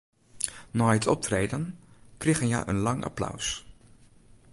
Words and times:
Nei 0.77 0.93
it 0.99 1.07
optreden 1.13 1.63
krigen 2.21 2.47
hja 2.49 2.61
in 2.71 2.79
lang 2.85 3.01
applaus. 3.09 3.47